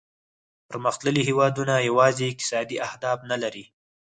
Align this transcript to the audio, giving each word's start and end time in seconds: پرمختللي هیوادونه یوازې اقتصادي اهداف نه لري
پرمختللي 0.69 1.21
هیوادونه 1.29 1.73
یوازې 1.89 2.23
اقتصادي 2.31 2.77
اهداف 2.87 3.19
نه 3.31 3.37
لري 3.43 3.65